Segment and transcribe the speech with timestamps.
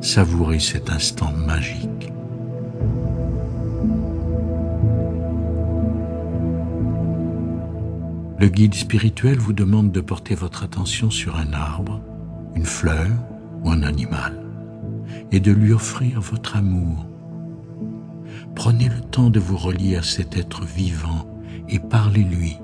[0.00, 2.10] Savourez cet instant magique.
[8.38, 12.00] Le guide spirituel vous demande de porter votre attention sur un arbre,
[12.54, 13.10] une fleur
[13.62, 14.42] ou un animal
[15.32, 17.06] et de lui offrir votre amour.
[18.54, 21.26] Prenez le temps de vous relier à cet être vivant
[21.68, 22.56] et parlez-lui.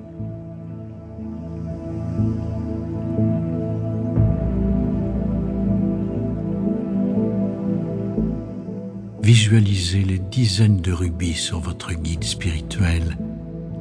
[9.26, 13.18] Visualisez les dizaines de rubis sur votre guide spirituel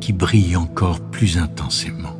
[0.01, 2.17] qui brille encore plus intensément.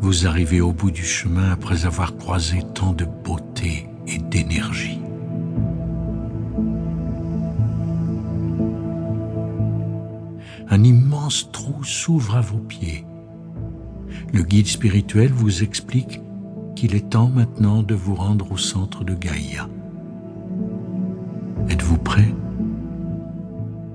[0.00, 4.98] Vous arrivez au bout du chemin après avoir croisé tant de beauté et d'énergie.
[10.68, 13.06] Un immense trou s'ouvre à vos pieds.
[14.32, 16.20] Le guide spirituel vous explique
[16.76, 19.68] qu'il est temps maintenant de vous rendre au centre de Gaïa.
[21.68, 22.32] Êtes-vous prêt?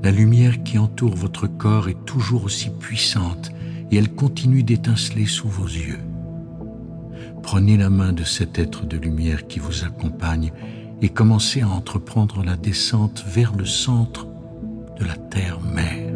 [0.03, 3.51] La lumière qui entoure votre corps est toujours aussi puissante
[3.91, 5.99] et elle continue d'étinceler sous vos yeux.
[7.43, 10.51] Prenez la main de cet être de lumière qui vous accompagne
[11.01, 14.27] et commencez à entreprendre la descente vers le centre
[14.99, 16.10] de la terre-mère.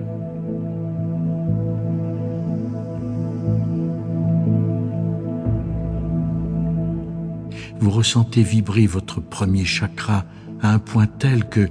[7.86, 10.26] Vous ressentez vibrer votre premier chakra
[10.60, 11.70] à un point tel que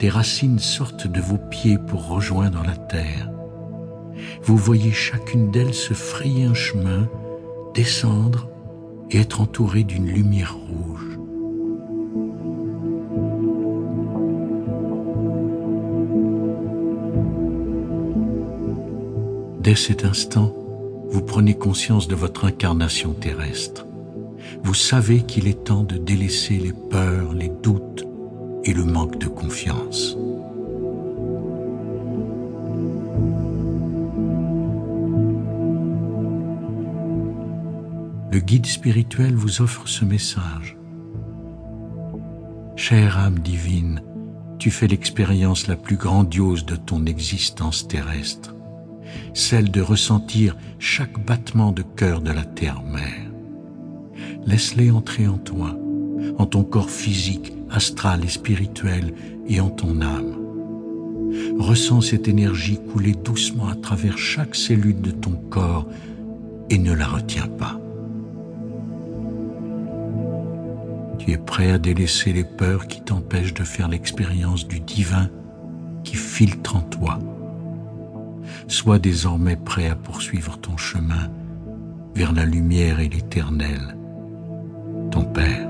[0.00, 3.30] des racines sortent de vos pieds pour rejoindre la terre.
[4.42, 7.08] Vous voyez chacune d'elles se frayer un chemin,
[7.72, 8.48] descendre
[9.12, 11.20] et être entourée d'une lumière rouge.
[19.60, 20.52] Dès cet instant,
[21.10, 23.86] vous prenez conscience de votre incarnation terrestre.
[24.64, 28.06] Vous savez qu'il est temps de délaisser les peurs, les doutes,
[28.64, 30.16] et le manque de confiance.
[38.32, 40.78] Le guide spirituel vous offre ce message.
[42.74, 44.02] Chère âme divine,
[44.58, 48.54] tu fais l'expérience la plus grandiose de ton existence terrestre,
[49.34, 53.23] celle de ressentir chaque battement de cœur de la terre-mère.
[54.46, 55.76] Laisse-les entrer en toi,
[56.38, 59.14] en ton corps physique, astral et spirituel
[59.46, 60.36] et en ton âme.
[61.58, 65.86] Ressens cette énergie couler doucement à travers chaque cellule de ton corps
[66.70, 67.80] et ne la retiens pas.
[71.18, 75.30] Tu es prêt à délaisser les peurs qui t'empêchent de faire l'expérience du divin
[76.04, 77.18] qui filtre en toi.
[78.68, 81.30] Sois désormais prêt à poursuivre ton chemin
[82.14, 83.96] vers la lumière et l'éternel,
[85.22, 85.68] Père.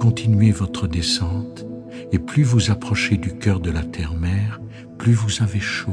[0.00, 1.66] continuez votre descente
[2.10, 4.60] et plus vous approchez du cœur de la terre-mère,
[4.96, 5.92] plus vous avez chaud.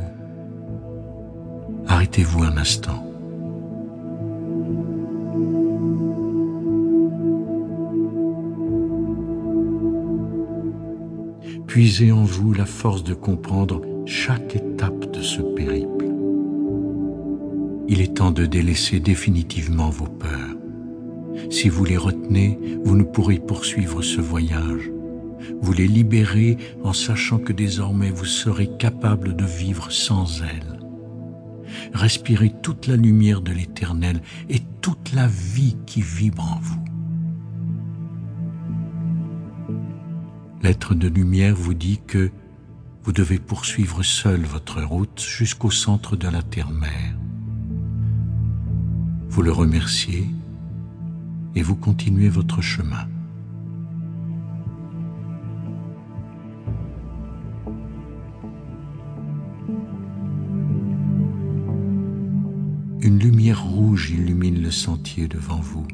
[1.97, 3.03] Arrêtez-vous un instant.
[11.65, 16.05] Puisez en vous la force de comprendre chaque étape de ce périple.
[17.87, 20.55] Il est temps de délaisser définitivement vos peurs.
[21.49, 24.91] Si vous les retenez, vous ne pourrez poursuivre ce voyage.
[25.61, 30.76] Vous les libérez en sachant que désormais vous serez capable de vivre sans elles.
[31.93, 36.83] Respirez toute la lumière de l'éternel et toute la vie qui vibre en vous.
[40.61, 42.31] L'être de lumière vous dit que
[43.03, 47.15] vous devez poursuivre seul votre route jusqu'au centre de la terre-mère.
[49.29, 50.27] Vous le remerciez
[51.55, 53.07] et vous continuez votre chemin.
[63.07, 65.87] Une lumière rouge illumine le sentier devant vous.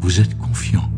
[0.00, 0.90] Vous êtes confiant.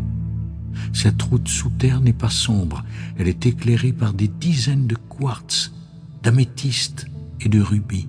[0.92, 2.84] Cette route sous terre n'est pas sombre,
[3.18, 5.72] elle est éclairée par des dizaines de quartz,
[6.22, 7.06] d'améthystes
[7.40, 8.08] et de rubis.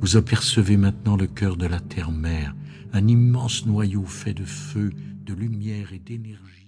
[0.00, 2.56] Vous apercevez maintenant le cœur de la terre-mère,
[2.92, 4.92] un immense noyau fait de feu,
[5.24, 6.61] de lumière et d'énergie.